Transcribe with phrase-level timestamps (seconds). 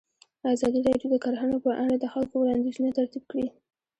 [0.53, 3.47] ازادي راډیو د کرهنه په اړه د خلکو وړاندیزونه ترتیب کړي.